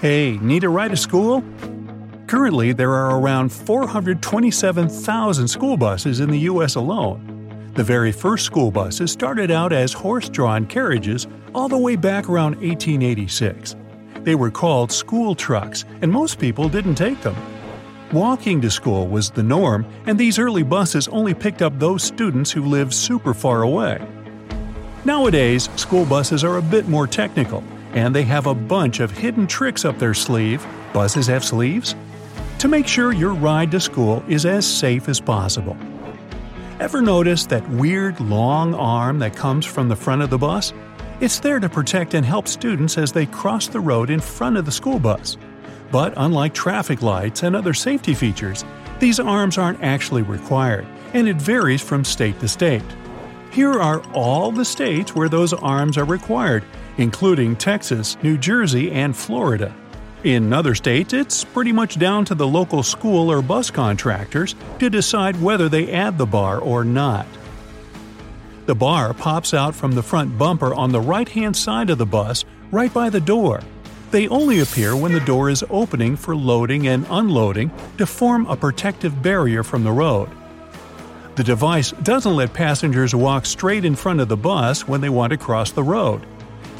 Hey, 0.00 0.38
need 0.38 0.64
a 0.64 0.68
ride 0.70 0.92
to 0.92 0.96
school? 0.96 1.44
Currently, 2.26 2.72
there 2.72 2.94
are 2.94 3.20
around 3.20 3.52
427,000 3.52 5.46
school 5.46 5.76
buses 5.76 6.20
in 6.20 6.30
the 6.30 6.38
U.S. 6.38 6.76
alone. 6.76 7.70
The 7.74 7.84
very 7.84 8.10
first 8.10 8.46
school 8.46 8.70
buses 8.70 9.12
started 9.12 9.50
out 9.50 9.74
as 9.74 9.92
horse 9.92 10.30
drawn 10.30 10.64
carriages 10.64 11.26
all 11.54 11.68
the 11.68 11.76
way 11.76 11.96
back 11.96 12.30
around 12.30 12.52
1886. 12.62 13.76
They 14.22 14.34
were 14.34 14.50
called 14.50 14.90
school 14.90 15.34
trucks, 15.34 15.84
and 16.00 16.10
most 16.10 16.38
people 16.38 16.70
didn't 16.70 16.94
take 16.94 17.20
them. 17.20 17.36
Walking 18.10 18.62
to 18.62 18.70
school 18.70 19.06
was 19.06 19.28
the 19.28 19.42
norm, 19.42 19.84
and 20.06 20.18
these 20.18 20.38
early 20.38 20.62
buses 20.62 21.08
only 21.08 21.34
picked 21.34 21.60
up 21.60 21.78
those 21.78 22.02
students 22.02 22.50
who 22.50 22.64
lived 22.64 22.94
super 22.94 23.34
far 23.34 23.64
away. 23.64 24.00
Nowadays, 25.04 25.68
school 25.76 26.06
buses 26.06 26.42
are 26.42 26.56
a 26.56 26.62
bit 26.62 26.88
more 26.88 27.06
technical, 27.06 27.62
and 27.92 28.14
they 28.14 28.22
have 28.22 28.46
a 28.46 28.54
bunch 28.54 29.00
of 29.00 29.10
hidden 29.10 29.46
tricks 29.46 29.84
up 29.84 29.98
their 29.98 30.14
sleeve. 30.14 30.66
Buses 30.92 31.26
have 31.26 31.44
sleeves? 31.44 31.94
To 32.58 32.68
make 32.68 32.86
sure 32.86 33.12
your 33.12 33.34
ride 33.34 33.70
to 33.70 33.80
school 33.80 34.22
is 34.28 34.44
as 34.44 34.66
safe 34.66 35.08
as 35.08 35.20
possible. 35.20 35.76
Ever 36.78 37.02
notice 37.02 37.46
that 37.46 37.68
weird 37.70 38.20
long 38.20 38.74
arm 38.74 39.18
that 39.18 39.36
comes 39.36 39.66
from 39.66 39.88
the 39.88 39.96
front 39.96 40.22
of 40.22 40.30
the 40.30 40.38
bus? 40.38 40.72
It's 41.20 41.40
there 41.40 41.60
to 41.60 41.68
protect 41.68 42.14
and 42.14 42.24
help 42.24 42.48
students 42.48 42.96
as 42.96 43.12
they 43.12 43.26
cross 43.26 43.68
the 43.68 43.80
road 43.80 44.08
in 44.08 44.20
front 44.20 44.56
of 44.56 44.64
the 44.64 44.72
school 44.72 44.98
bus. 44.98 45.36
But 45.90 46.14
unlike 46.16 46.54
traffic 46.54 47.02
lights 47.02 47.42
and 47.42 47.54
other 47.54 47.74
safety 47.74 48.14
features, 48.14 48.64
these 49.00 49.20
arms 49.20 49.58
aren't 49.58 49.82
actually 49.82 50.22
required, 50.22 50.86
and 51.12 51.28
it 51.28 51.36
varies 51.36 51.82
from 51.82 52.04
state 52.04 52.38
to 52.40 52.48
state. 52.48 52.82
Here 53.50 53.72
are 53.72 54.02
all 54.14 54.52
the 54.52 54.64
states 54.64 55.14
where 55.14 55.28
those 55.28 55.52
arms 55.52 55.98
are 55.98 56.04
required, 56.04 56.64
including 56.98 57.56
Texas, 57.56 58.16
New 58.22 58.36
Jersey, 58.38 58.90
and 58.90 59.16
Florida. 59.16 59.74
In 60.22 60.52
other 60.52 60.74
states, 60.74 61.14
it's 61.14 61.44
pretty 61.44 61.72
much 61.72 61.98
down 61.98 62.24
to 62.26 62.34
the 62.34 62.46
local 62.46 62.82
school 62.82 63.30
or 63.30 63.40
bus 63.40 63.70
contractors 63.70 64.54
to 64.78 64.90
decide 64.90 65.40
whether 65.40 65.68
they 65.68 65.90
add 65.92 66.18
the 66.18 66.26
bar 66.26 66.58
or 66.58 66.84
not. 66.84 67.26
The 68.66 68.74
bar 68.74 69.14
pops 69.14 69.54
out 69.54 69.74
from 69.74 69.92
the 69.92 70.02
front 70.02 70.36
bumper 70.36 70.74
on 70.74 70.92
the 70.92 71.00
right 71.00 71.28
hand 71.28 71.56
side 71.56 71.88
of 71.90 71.98
the 71.98 72.06
bus, 72.06 72.44
right 72.70 72.92
by 72.92 73.08
the 73.08 73.20
door. 73.20 73.62
They 74.10 74.28
only 74.28 74.60
appear 74.60 74.94
when 74.94 75.12
the 75.12 75.20
door 75.20 75.50
is 75.50 75.64
opening 75.70 76.16
for 76.16 76.36
loading 76.36 76.88
and 76.88 77.06
unloading 77.10 77.70
to 77.96 78.06
form 78.06 78.46
a 78.46 78.56
protective 78.56 79.22
barrier 79.22 79.62
from 79.62 79.84
the 79.84 79.92
road. 79.92 80.28
The 81.36 81.44
device 81.44 81.92
doesn't 82.02 82.36
let 82.36 82.52
passengers 82.52 83.14
walk 83.14 83.46
straight 83.46 83.84
in 83.84 83.96
front 83.96 84.20
of 84.20 84.28
the 84.28 84.36
bus 84.36 84.86
when 84.86 85.00
they 85.00 85.08
want 85.08 85.30
to 85.30 85.38
cross 85.38 85.70
the 85.70 85.82
road. 85.82 86.26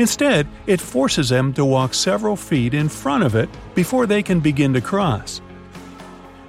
Instead, 0.00 0.46
it 0.66 0.80
forces 0.80 1.28
them 1.28 1.52
to 1.52 1.62
walk 1.62 1.92
several 1.92 2.34
feet 2.34 2.72
in 2.72 2.88
front 2.88 3.22
of 3.22 3.34
it 3.34 3.50
before 3.74 4.06
they 4.06 4.22
can 4.22 4.40
begin 4.40 4.72
to 4.72 4.80
cross. 4.80 5.42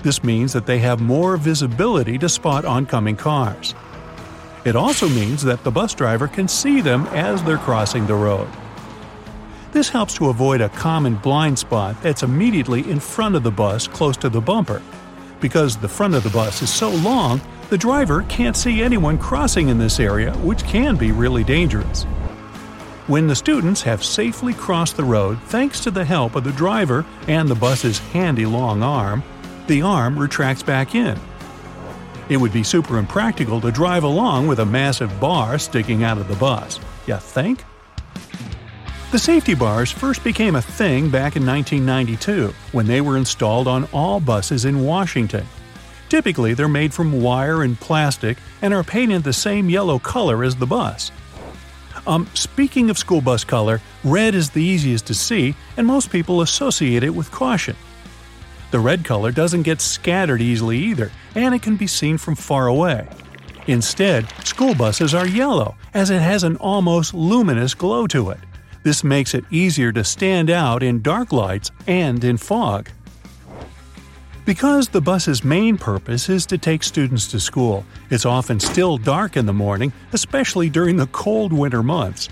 This 0.03 0.23
means 0.23 0.53
that 0.53 0.65
they 0.65 0.79
have 0.79 1.01
more 1.01 1.35
visibility 1.35 2.17
to 2.19 2.29
spot 2.29 2.63
oncoming 2.63 3.17
cars. 3.17 3.75
It 4.63 4.77
also 4.77 5.09
means 5.09 5.43
that 5.43 5.65
the 5.65 5.69
bus 5.69 5.93
driver 5.93 6.29
can 6.29 6.47
see 6.47 6.79
them 6.79 7.05
as 7.07 7.43
they're 7.43 7.57
crossing 7.57 8.07
the 8.07 8.15
road. 8.15 8.47
This 9.73 9.89
helps 9.89 10.13
to 10.13 10.29
avoid 10.29 10.61
a 10.61 10.69
common 10.69 11.15
blind 11.15 11.59
spot 11.59 12.01
that's 12.01 12.23
immediately 12.23 12.89
in 12.89 13.01
front 13.01 13.35
of 13.35 13.43
the 13.43 13.51
bus 13.51 13.85
close 13.85 14.15
to 14.17 14.29
the 14.29 14.39
bumper. 14.39 14.81
Because 15.41 15.75
the 15.75 15.89
front 15.89 16.15
of 16.15 16.23
the 16.23 16.29
bus 16.29 16.61
is 16.61 16.73
so 16.73 16.89
long, 16.89 17.41
the 17.69 17.77
driver 17.77 18.23
can't 18.29 18.55
see 18.55 18.81
anyone 18.81 19.17
crossing 19.17 19.67
in 19.67 19.77
this 19.77 19.99
area, 19.99 20.31
which 20.37 20.63
can 20.63 20.95
be 20.95 21.11
really 21.11 21.43
dangerous. 21.43 22.05
When 23.07 23.25
the 23.25 23.35
students 23.35 23.81
have 23.81 24.03
safely 24.03 24.53
crossed 24.53 24.95
the 24.95 25.03
road 25.03 25.41
thanks 25.45 25.79
to 25.81 25.91
the 25.91 26.05
help 26.05 26.35
of 26.35 26.43
the 26.43 26.51
driver 26.51 27.03
and 27.27 27.49
the 27.49 27.55
bus's 27.55 27.97
handy 27.97 28.45
long 28.45 28.83
arm, 28.83 29.23
the 29.65 29.81
arm 29.81 30.19
retracts 30.19 30.61
back 30.61 30.93
in. 30.93 31.19
It 32.29 32.37
would 32.37 32.53
be 32.53 32.63
super 32.63 32.99
impractical 32.99 33.59
to 33.61 33.71
drive 33.71 34.03
along 34.03 34.47
with 34.47 34.59
a 34.59 34.65
massive 34.65 35.19
bar 35.19 35.57
sticking 35.57 36.03
out 36.03 36.19
of 36.19 36.27
the 36.27 36.35
bus. 36.35 36.79
You 37.07 37.17
think? 37.17 37.65
The 39.11 39.19
safety 39.19 39.55
bars 39.55 39.91
first 39.91 40.23
became 40.23 40.55
a 40.55 40.61
thing 40.61 41.09
back 41.09 41.35
in 41.35 41.45
1992 41.45 42.53
when 42.71 42.85
they 42.85 43.01
were 43.01 43.17
installed 43.17 43.67
on 43.67 43.89
all 43.91 44.19
buses 44.19 44.63
in 44.63 44.85
Washington. 44.85 45.45
Typically, 46.07 46.53
they're 46.53 46.67
made 46.67 46.93
from 46.93 47.21
wire 47.21 47.63
and 47.63 47.79
plastic 47.79 48.37
and 48.61 48.73
are 48.73 48.83
painted 48.83 49.23
the 49.23 49.33
same 49.33 49.69
yellow 49.71 49.97
color 49.97 50.43
as 50.43 50.55
the 50.55 50.67
bus. 50.67 51.11
Um, 52.07 52.27
speaking 52.33 52.89
of 52.89 52.97
school 52.97 53.21
bus 53.21 53.43
color, 53.43 53.79
red 54.03 54.33
is 54.35 54.49
the 54.49 54.63
easiest 54.63 55.05
to 55.07 55.13
see, 55.13 55.55
and 55.77 55.85
most 55.85 56.09
people 56.09 56.41
associate 56.41 57.03
it 57.03 57.11
with 57.11 57.31
caution. 57.31 57.75
The 58.71 58.79
red 58.79 59.03
color 59.03 59.31
doesn't 59.31 59.63
get 59.63 59.81
scattered 59.81 60.41
easily 60.41 60.77
either, 60.77 61.11
and 61.35 61.53
it 61.53 61.61
can 61.61 61.75
be 61.75 61.87
seen 61.87 62.17
from 62.17 62.35
far 62.35 62.67
away. 62.67 63.07
Instead, 63.67 64.27
school 64.45 64.73
buses 64.73 65.13
are 65.13 65.27
yellow, 65.27 65.75
as 65.93 66.09
it 66.09 66.21
has 66.21 66.43
an 66.43 66.55
almost 66.57 67.13
luminous 67.13 67.73
glow 67.73 68.07
to 68.07 68.31
it. 68.31 68.39
This 68.83 69.03
makes 69.03 69.35
it 69.35 69.45
easier 69.51 69.91
to 69.91 70.03
stand 70.03 70.49
out 70.49 70.81
in 70.81 71.01
dark 71.01 71.31
lights 71.31 71.69
and 71.85 72.23
in 72.23 72.37
fog. 72.37 72.89
Because 74.51 74.89
the 74.89 74.99
bus's 74.99 75.45
main 75.45 75.77
purpose 75.77 76.27
is 76.27 76.45
to 76.47 76.57
take 76.57 76.83
students 76.83 77.25
to 77.27 77.39
school, 77.39 77.85
it's 78.09 78.25
often 78.25 78.59
still 78.59 78.97
dark 78.97 79.37
in 79.37 79.45
the 79.45 79.53
morning, 79.53 79.93
especially 80.11 80.69
during 80.69 80.97
the 80.97 81.07
cold 81.07 81.53
winter 81.53 81.81
months. 81.81 82.27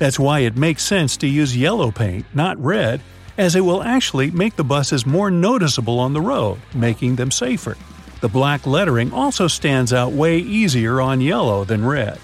That's 0.00 0.18
why 0.18 0.40
it 0.40 0.56
makes 0.56 0.82
sense 0.82 1.16
to 1.18 1.28
use 1.28 1.56
yellow 1.56 1.92
paint, 1.92 2.26
not 2.34 2.58
red, 2.58 3.00
as 3.38 3.54
it 3.54 3.60
will 3.60 3.84
actually 3.84 4.32
make 4.32 4.56
the 4.56 4.64
buses 4.64 5.06
more 5.06 5.30
noticeable 5.30 6.00
on 6.00 6.12
the 6.12 6.20
road, 6.20 6.58
making 6.74 7.14
them 7.14 7.30
safer. 7.30 7.76
The 8.20 8.28
black 8.28 8.66
lettering 8.66 9.12
also 9.12 9.46
stands 9.46 9.92
out 9.92 10.10
way 10.10 10.38
easier 10.38 11.00
on 11.00 11.20
yellow 11.20 11.62
than 11.62 11.86
red. 11.86 12.18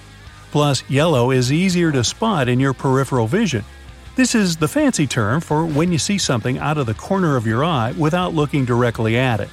Plus, 0.51 0.83
yellow 0.91 1.31
is 1.31 1.53
easier 1.53 1.93
to 1.93 2.03
spot 2.03 2.49
in 2.49 2.59
your 2.59 2.75
peripheral 2.75 3.29
vision, 3.29 3.65
this 4.17 4.35
is 4.35 4.57
the 4.57 4.67
fancy 4.67 5.07
term 5.07 5.43
for 5.43 5.67
when 5.67 5.93
you 5.93 5.99
see 5.99 6.17
something 6.17 6.59
out 6.59 6.79
of 6.79 6.87
the 6.87 6.95
corner 6.95 7.37
of 7.37 7.47
your 7.47 7.63
eye 7.63 7.93
without 7.93 8.35
looking 8.35 8.65
directly 8.65 9.17
at 9.17 9.41
it. 9.41 9.51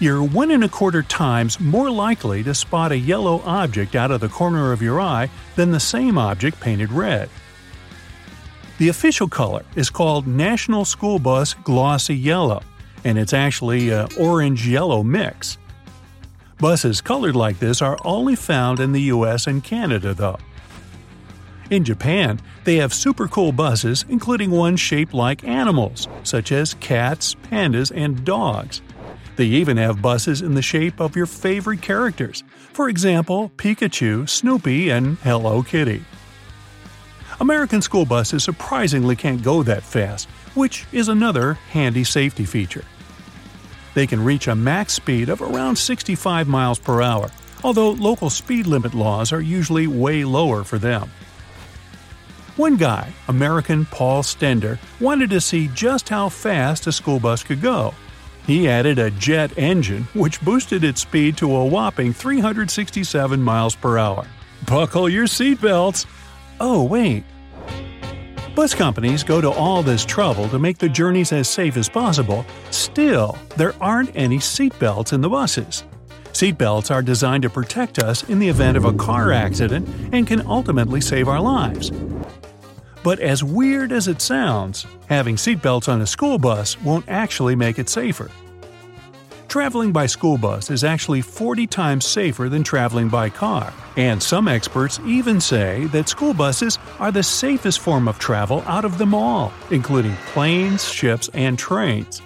You're 0.00 0.22
one 0.22 0.50
and 0.50 0.64
a 0.64 0.68
quarter 0.68 1.02
times 1.02 1.60
more 1.60 1.90
likely 1.90 2.42
to 2.44 2.54
spot 2.54 2.90
a 2.90 2.96
yellow 2.96 3.42
object 3.44 3.94
out 3.94 4.10
of 4.10 4.20
the 4.20 4.28
corner 4.28 4.72
of 4.72 4.80
your 4.80 5.00
eye 5.00 5.28
than 5.56 5.72
the 5.72 5.80
same 5.80 6.16
object 6.16 6.58
painted 6.58 6.90
red. 6.90 7.28
The 8.78 8.88
official 8.88 9.28
color 9.28 9.64
is 9.76 9.90
called 9.90 10.26
National 10.26 10.84
School 10.84 11.18
Bus 11.18 11.52
Glossy 11.52 12.16
Yellow, 12.16 12.62
and 13.04 13.18
it's 13.18 13.34
actually 13.34 13.90
a 13.90 14.08
orange-yellow 14.18 15.02
mix. 15.02 15.58
Buses 16.58 17.00
colored 17.00 17.36
like 17.36 17.58
this 17.58 17.82
are 17.82 17.98
only 18.04 18.36
found 18.36 18.80
in 18.80 18.92
the 18.92 19.02
US 19.02 19.46
and 19.46 19.62
Canada 19.62 20.14
though. 20.14 20.38
In 21.70 21.84
Japan, 21.84 22.40
they 22.64 22.76
have 22.76 22.94
super 22.94 23.28
cool 23.28 23.52
buses, 23.52 24.06
including 24.08 24.50
ones 24.50 24.80
shaped 24.80 25.12
like 25.12 25.44
animals, 25.44 26.08
such 26.22 26.50
as 26.50 26.72
cats, 26.74 27.34
pandas, 27.34 27.92
and 27.94 28.24
dogs. 28.24 28.80
They 29.36 29.44
even 29.44 29.76
have 29.76 30.00
buses 30.00 30.40
in 30.40 30.54
the 30.54 30.62
shape 30.62 30.98
of 30.98 31.14
your 31.14 31.26
favorite 31.26 31.82
characters, 31.82 32.42
for 32.72 32.88
example, 32.88 33.50
Pikachu, 33.56 34.26
Snoopy, 34.28 34.88
and 34.88 35.18
Hello 35.18 35.62
Kitty. 35.62 36.02
American 37.38 37.82
school 37.82 38.06
buses 38.06 38.42
surprisingly 38.42 39.14
can't 39.14 39.42
go 39.42 39.62
that 39.62 39.82
fast, 39.82 40.26
which 40.54 40.86
is 40.90 41.08
another 41.08 41.54
handy 41.70 42.02
safety 42.02 42.46
feature. 42.46 42.84
They 43.94 44.06
can 44.06 44.24
reach 44.24 44.48
a 44.48 44.54
max 44.54 44.94
speed 44.94 45.28
of 45.28 45.42
around 45.42 45.76
65 45.76 46.48
miles 46.48 46.78
per 46.78 47.02
hour, 47.02 47.30
although 47.62 47.90
local 47.90 48.30
speed 48.30 48.66
limit 48.66 48.94
laws 48.94 49.32
are 49.32 49.40
usually 49.40 49.86
way 49.86 50.24
lower 50.24 50.64
for 50.64 50.78
them. 50.78 51.10
One 52.58 52.76
guy, 52.76 53.12
American 53.28 53.84
Paul 53.84 54.24
Stender, 54.24 54.80
wanted 54.98 55.30
to 55.30 55.40
see 55.40 55.70
just 55.74 56.08
how 56.08 56.28
fast 56.28 56.88
a 56.88 56.92
school 56.92 57.20
bus 57.20 57.44
could 57.44 57.62
go. 57.62 57.94
He 58.48 58.68
added 58.68 58.98
a 58.98 59.12
jet 59.12 59.56
engine, 59.56 60.08
which 60.12 60.40
boosted 60.40 60.82
its 60.82 61.02
speed 61.02 61.36
to 61.36 61.54
a 61.54 61.64
whopping 61.64 62.12
367 62.12 63.40
miles 63.40 63.76
per 63.76 63.96
hour. 63.96 64.26
Buckle 64.66 65.08
your 65.08 65.26
seatbelts! 65.28 66.06
Oh, 66.58 66.82
wait. 66.82 67.22
Bus 68.56 68.74
companies 68.74 69.22
go 69.22 69.40
to 69.40 69.50
all 69.50 69.84
this 69.84 70.04
trouble 70.04 70.48
to 70.48 70.58
make 70.58 70.78
the 70.78 70.88
journeys 70.88 71.30
as 71.30 71.48
safe 71.48 71.76
as 71.76 71.88
possible, 71.88 72.44
still, 72.72 73.38
there 73.56 73.74
aren't 73.80 74.10
any 74.16 74.38
seatbelts 74.38 75.12
in 75.12 75.20
the 75.20 75.28
buses. 75.28 75.84
Seatbelts 76.32 76.90
are 76.92 77.02
designed 77.02 77.44
to 77.44 77.50
protect 77.50 78.00
us 78.00 78.28
in 78.28 78.40
the 78.40 78.48
event 78.48 78.76
of 78.76 78.84
a 78.84 78.92
car 78.94 79.30
accident 79.30 79.88
and 80.12 80.26
can 80.26 80.44
ultimately 80.44 81.00
save 81.00 81.28
our 81.28 81.40
lives. 81.40 81.92
But 83.08 83.20
as 83.20 83.42
weird 83.42 83.90
as 83.90 84.06
it 84.06 84.20
sounds, 84.20 84.84
having 85.08 85.36
seatbelts 85.36 85.90
on 85.90 86.02
a 86.02 86.06
school 86.06 86.36
bus 86.36 86.78
won't 86.82 87.06
actually 87.08 87.56
make 87.56 87.78
it 87.78 87.88
safer. 87.88 88.30
Traveling 89.48 89.92
by 89.92 90.04
school 90.04 90.36
bus 90.36 90.70
is 90.70 90.84
actually 90.84 91.22
40 91.22 91.66
times 91.68 92.04
safer 92.04 92.50
than 92.50 92.62
traveling 92.62 93.08
by 93.08 93.30
car, 93.30 93.72
and 93.96 94.22
some 94.22 94.46
experts 94.46 95.00
even 95.06 95.40
say 95.40 95.86
that 95.86 96.10
school 96.10 96.34
buses 96.34 96.78
are 96.98 97.10
the 97.10 97.22
safest 97.22 97.78
form 97.78 98.08
of 98.08 98.18
travel 98.18 98.62
out 98.66 98.84
of 98.84 98.98
them 98.98 99.14
all, 99.14 99.54
including 99.70 100.14
planes, 100.34 100.86
ships, 100.86 101.30
and 101.32 101.58
trains. 101.58 102.20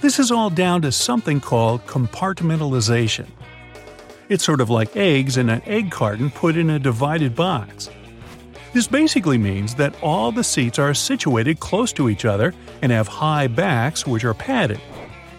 This 0.00 0.18
is 0.18 0.32
all 0.32 0.50
down 0.50 0.82
to 0.82 0.90
something 0.90 1.40
called 1.40 1.86
compartmentalization. 1.86 3.28
It's 4.28 4.42
sort 4.42 4.60
of 4.60 4.68
like 4.68 4.96
eggs 4.96 5.36
in 5.36 5.48
an 5.48 5.62
egg 5.64 5.92
carton 5.92 6.32
put 6.32 6.56
in 6.56 6.70
a 6.70 6.80
divided 6.80 7.36
box. 7.36 7.88
This 8.74 8.88
basically 8.88 9.38
means 9.38 9.76
that 9.76 9.94
all 10.02 10.32
the 10.32 10.42
seats 10.42 10.80
are 10.80 10.94
situated 10.94 11.60
close 11.60 11.92
to 11.92 12.10
each 12.10 12.24
other 12.24 12.52
and 12.82 12.90
have 12.90 13.06
high 13.06 13.46
backs 13.46 14.04
which 14.04 14.24
are 14.24 14.34
padded. 14.34 14.80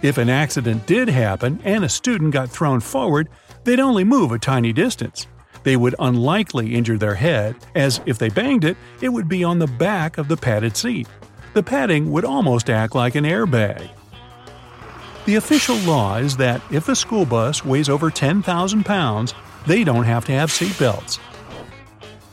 If 0.02 0.18
an 0.18 0.30
accident 0.30 0.88
did 0.88 1.10
happen 1.10 1.60
and 1.66 1.84
a 1.84 1.90
student 1.90 2.32
got 2.32 2.50
thrown 2.50 2.80
forward, 2.80 3.28
they'd 3.66 3.82
only 3.82 4.06
move 4.06 4.32
a 4.32 4.40
tiny 4.40 4.72
distance. 4.72 5.28
They 5.64 5.76
would 5.76 5.96
unlikely 6.00 6.76
injure 6.76 6.98
their 6.98 7.16
head, 7.16 7.58
as 7.76 8.00
if 8.06 8.18
they 8.18 8.30
banged 8.30 8.64
it, 8.64 8.78
it 9.02 9.10
would 9.10 9.28
be 9.28 9.44
on 9.44 9.60
the 9.60 9.68
back 9.68 10.18
of 10.18 10.30
the 10.30 10.38
padded 10.38 10.78
seat. 10.78 11.10
The 11.54 11.64
padding 11.64 12.14
would 12.14 12.24
almost 12.24 12.70
act 12.70 12.96
like 12.96 13.16
an 13.16 13.26
airbag. 13.26 13.90
The 15.26 15.36
official 15.36 15.76
law 15.80 16.16
is 16.20 16.38
that 16.38 16.62
if 16.72 16.88
a 16.88 16.96
school 16.96 17.26
bus 17.26 17.66
weighs 17.66 17.90
over 17.90 18.10
10,000 18.10 18.86
pounds, 18.86 19.34
they 19.68 19.84
don't 19.84 20.06
have 20.06 20.24
to 20.26 20.32
have 20.32 20.52
seatbelts. 20.52 21.20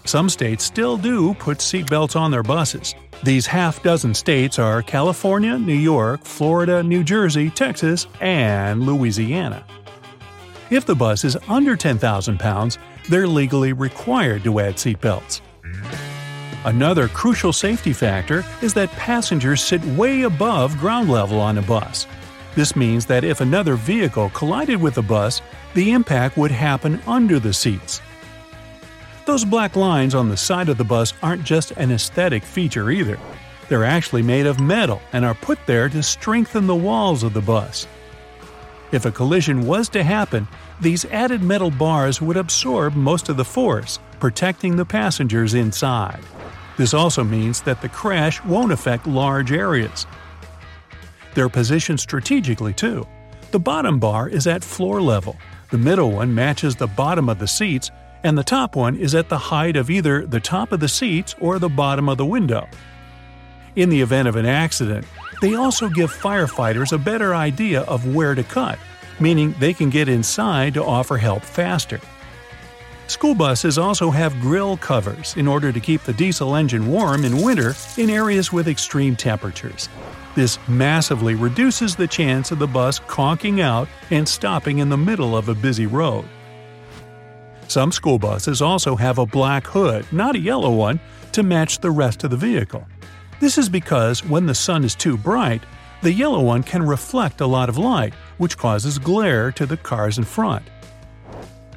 Some 0.05 0.29
states 0.29 0.65
still 0.65 0.97
do 0.97 1.35
put 1.35 1.59
seatbelts 1.59 2.17
on 2.17 2.31
their 2.31 2.43
buses. 2.43 2.95
These 3.23 3.47
half 3.47 3.83
dozen 3.83 4.15
states 4.15 4.59
are 4.59 4.83
California, 4.83 5.57
New 5.57 5.75
York, 5.75 6.25
Florida, 6.25 6.83
New 6.83 7.05
Jersey, 7.05 7.51
Texas, 7.51 8.09
and 8.21 8.83
Louisiana. 8.83 9.65
If 10.71 10.87
the 10.87 10.97
bus 10.97 11.25
is 11.25 11.37
under 11.49 11.77
10,000 11.77 12.39
pounds, 12.39 12.79
they're 13.09 13.29
legally 13.29 13.73
required 13.73 14.43
to 14.45 14.59
add 14.59 14.75
seatbelts. 14.75 15.41
Another 16.65 17.09
crucial 17.09 17.53
safety 17.53 17.93
factor 17.93 18.45
is 18.61 18.75
that 18.75 18.91
passengers 18.93 19.63
sit 19.63 19.85
way 19.85 20.23
above 20.23 20.79
ground 20.79 21.11
level 21.11 21.41
on 21.41 21.59
a 21.59 21.63
bus. 21.63 22.07
This 22.55 22.77
means 22.77 23.07
that 23.07 23.25
if 23.25 23.41
another 23.41 23.77
vehicle 23.77 24.31
collided 24.31 24.81
with 24.81 24.95
the 24.95 25.03
bus, 25.03 25.43
the 25.75 25.93
impact 25.93 26.37
would 26.37 26.51
happen 26.51 27.01
under 27.07 27.39
the 27.39 27.53
seats. 27.53 28.01
Those 29.25 29.45
black 29.45 29.77
lines 29.77 30.15
on 30.15 30.29
the 30.29 30.37
side 30.37 30.69
of 30.69 30.79
the 30.79 30.85
bus 30.85 31.15
aren't 31.23 31.45
just 31.45 31.71
an 31.73 31.93
aesthetic 31.93 32.43
feature 32.43 32.91
either. 32.91 33.19
They're 33.69 33.85
actually 33.85 34.23
made 34.23 34.47
of 34.47 34.61
metal 34.61 35.01
and 35.13 35.25
are 35.25 35.35
put 35.35 35.59
there 35.67 35.89
to 35.89 36.03
strengthen 36.03 36.67
the 36.67 36.75
walls 36.75 37.23
of 37.23 37.33
the 37.33 37.41
bus. 37.41 37.87
If 38.91 39.07
a 39.07 39.13
collision 39.13 39.67
was 39.67 39.89
to 39.91 40.03
happen, 40.03 40.47
these 40.81 41.05
added 41.07 41.43
metal 41.43 41.71
bars 41.71 42.21
would 42.21 42.37
absorb 42.37 42.95
most 42.95 43.29
of 43.29 43.37
the 43.37 43.45
force, 43.45 43.99
protecting 44.21 44.77
the 44.77 44.85
passengers 44.85 45.55
inside. 45.55 46.21
This 46.77 46.93
also 46.93 47.25
means 47.25 47.63
that 47.63 47.81
the 47.81 47.89
crash 47.89 48.43
won't 48.45 48.73
affect 48.73 49.07
large 49.07 49.53
areas, 49.53 50.07
they're 51.35 51.49
positioned 51.49 52.01
strategically 52.01 52.73
too. 52.73 53.07
The 53.51 53.61
bottom 53.61 53.99
bar 53.99 54.29
is 54.29 54.47
at 54.47 54.65
floor 54.65 55.01
level, 55.01 55.37
the 55.71 55.79
middle 55.79 56.11
one 56.11 56.35
matches 56.35 56.77
the 56.77 56.87
bottom 56.87 57.29
of 57.29 57.39
the 57.39 57.47
seats, 57.47 57.91
and 58.25 58.39
the 58.39 58.45
top 58.45 58.77
one 58.77 58.97
is 58.97 59.15
at 59.15 59.29
the 59.29 59.39
height 59.39 59.77
of 59.77 59.91
either 59.91 60.27
the 60.27 60.41
top 60.41 60.73
of 60.73 60.81
the 60.81 60.89
seats 60.89 61.35
or 61.41 61.59
the 61.59 61.69
bottom 61.69 62.09
of 62.09 62.19
the 62.19 62.27
window. 62.27 62.69
In 63.75 63.89
the 63.89 64.01
event 64.01 64.29
of 64.29 64.37
an 64.37 64.47
accident, 64.47 65.07
they 65.41 65.55
also 65.55 65.89
give 65.89 66.13
firefighters 66.13 66.93
a 66.93 66.99
better 66.99 67.35
idea 67.35 67.83
of 67.83 68.15
where 68.15 68.35
to 68.35 68.45
cut, 68.45 68.79
meaning 69.19 69.55
they 69.59 69.73
can 69.73 69.91
get 69.91 70.09
inside 70.09 70.75
to 70.75 70.85
offer 70.85 71.17
help 71.17 71.43
faster. 71.43 72.01
School 73.09 73.35
buses 73.35 73.79
also 73.79 74.11
have 74.11 74.41
grill 74.41 74.77
covers 74.77 75.37
in 75.37 75.49
order 75.49 75.73
to 75.73 75.81
keep 75.81 76.03
the 76.03 76.13
diesel 76.13 76.55
engine 76.55 76.87
warm 76.87 77.25
in 77.25 77.43
winter 77.43 77.75
in 77.99 78.09
areas 78.09 78.53
with 78.53 78.69
extreme 78.69 79.17
temperatures. 79.17 79.89
This 80.35 80.59
massively 80.67 81.35
reduces 81.35 81.95
the 81.95 82.07
chance 82.07 82.53
of 82.53 82.59
the 82.59 82.67
bus 82.67 83.01
conking 83.01 83.61
out 83.61 83.89
and 84.11 84.27
stopping 84.27 84.79
in 84.79 84.89
the 84.89 84.97
middle 84.97 85.37
of 85.37 85.49
a 85.49 85.55
busy 85.55 85.87
road. 85.87 86.25
Some 87.69 87.93
school 87.93 88.19
buses 88.19 88.61
also 88.61 88.97
have 88.97 89.19
a 89.19 89.27
black 89.27 89.67
hood, 89.67 90.07
not 90.13 90.37
a 90.37 90.41
yellow 90.41 90.75
one, 90.75 91.01
to 91.33 91.43
match 91.43 91.79
the 91.79 91.91
rest 91.91 92.25
of 92.25 92.31
the 92.31 92.37
vehicle. 92.37 92.87
This 93.41 93.59
is 93.59 93.69
because 93.69 94.25
when 94.25 94.47
the 94.47 94.55
sun 94.55 94.85
is 94.85 94.95
too 94.95 95.17
bright, 95.17 95.63
the 96.03 96.13
yellow 96.13 96.43
one 96.43 96.63
can 96.63 96.87
reflect 96.87 97.41
a 97.41 97.47
lot 97.47 97.69
of 97.69 97.79
light, 97.79 98.13
which 98.39 98.59
causes 98.59 98.99
glare 98.99 99.51
to 99.53 99.67
the 99.67 99.77
cars 99.77 100.19
in 100.19 100.25
front. 100.25 100.65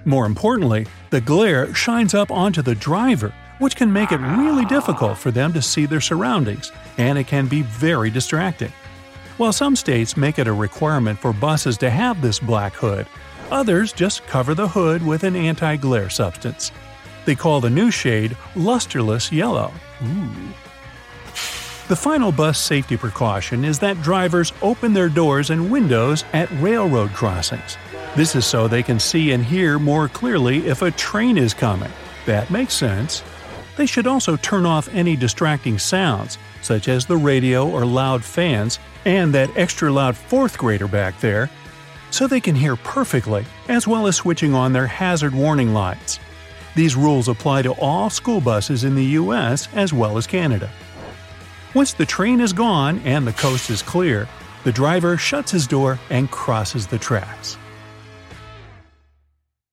More 0.03 0.25
importantly, 0.25 0.85
the 1.09 1.21
glare 1.21 1.73
shines 1.73 2.13
up 2.13 2.29
onto 2.29 2.61
the 2.61 2.75
driver, 2.75 3.33
which 3.59 3.75
can 3.75 3.91
make 3.91 4.11
it 4.11 4.17
really 4.17 4.65
difficult 4.65 5.17
for 5.17 5.31
them 5.31 5.53
to 5.53 5.61
see 5.61 5.85
their 5.85 6.01
surroundings, 6.01 6.71
and 6.97 7.17
it 7.17 7.27
can 7.27 7.47
be 7.47 7.61
very 7.61 8.09
distracting. 8.09 8.71
While 9.37 9.53
some 9.53 9.75
states 9.75 10.17
make 10.17 10.39
it 10.39 10.47
a 10.47 10.53
requirement 10.53 11.19
for 11.19 11.33
buses 11.33 11.77
to 11.79 11.89
have 11.89 12.21
this 12.21 12.39
black 12.39 12.73
hood, 12.73 13.07
others 13.51 13.93
just 13.93 14.25
cover 14.27 14.53
the 14.53 14.67
hood 14.67 15.05
with 15.05 15.23
an 15.23 15.35
anti 15.35 15.75
glare 15.75 16.09
substance. 16.09 16.71
They 17.25 17.35
call 17.35 17.61
the 17.61 17.69
new 17.69 17.91
shade 17.91 18.37
lusterless 18.55 19.31
yellow. 19.31 19.71
Ooh. 20.03 20.53
The 21.87 21.95
final 21.95 22.31
bus 22.31 22.59
safety 22.59 22.97
precaution 22.97 23.63
is 23.63 23.77
that 23.79 24.01
drivers 24.01 24.53
open 24.61 24.93
their 24.93 25.09
doors 25.09 25.51
and 25.51 25.71
windows 25.71 26.23
at 26.33 26.49
railroad 26.53 27.11
crossings. 27.11 27.77
This 28.15 28.35
is 28.35 28.45
so 28.45 28.67
they 28.67 28.81
can 28.81 28.99
see 28.99 29.33
and 29.33 29.45
hear 29.45 29.77
more 29.77 30.07
clearly 30.07 30.65
if 30.67 30.81
a 30.81 30.89
train 30.91 31.37
is 31.37 31.53
coming. 31.53 31.91
That 32.25 32.49
makes 32.49 32.73
sense. 32.73 33.23
They 33.77 33.85
should 33.85 34.07
also 34.07 34.35
turn 34.37 34.65
off 34.65 34.89
any 34.93 35.15
distracting 35.15 35.77
sounds, 35.77 36.37
such 36.61 36.87
as 36.87 37.05
the 37.05 37.17
radio 37.17 37.69
or 37.69 37.85
loud 37.85 38.23
fans, 38.23 38.79
and 39.05 39.33
that 39.33 39.55
extra 39.55 39.91
loud 39.91 40.15
fourth 40.15 40.57
grader 40.57 40.87
back 40.87 41.19
there, 41.19 41.49
so 42.11 42.27
they 42.27 42.39
can 42.39 42.55
hear 42.55 42.75
perfectly, 42.75 43.45
as 43.67 43.87
well 43.87 44.07
as 44.07 44.15
switching 44.15 44.53
on 44.53 44.73
their 44.73 44.87
hazard 44.87 45.33
warning 45.33 45.73
lights. 45.73 46.19
These 46.75 46.95
rules 46.95 47.27
apply 47.27 47.61
to 47.63 47.73
all 47.73 48.09
school 48.09 48.41
buses 48.41 48.83
in 48.83 48.95
the 48.95 49.05
US 49.19 49.67
as 49.73 49.93
well 49.93 50.17
as 50.17 50.27
Canada. 50.27 50.69
Once 51.73 51.93
the 51.93 52.05
train 52.05 52.39
is 52.39 52.53
gone 52.53 52.99
and 53.05 53.25
the 53.25 53.33
coast 53.33 53.69
is 53.69 53.81
clear, 53.81 54.27
the 54.63 54.71
driver 54.71 55.17
shuts 55.17 55.51
his 55.51 55.67
door 55.67 55.99
and 56.09 56.31
crosses 56.31 56.87
the 56.87 56.97
tracks. 56.97 57.57